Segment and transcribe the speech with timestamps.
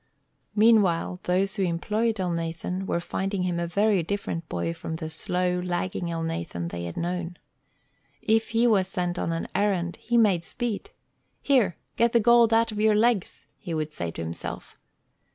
[0.55, 5.59] Meanwhile those who employed Elnathan were finding him a very different boy from the slow,
[5.59, 7.37] lagging Elnathan they had known.
[8.19, 10.89] If he was sent on an errand, he made speed.
[11.43, 11.77] "Here!
[11.97, 14.75] get the gold out of your legs," he would say to himself.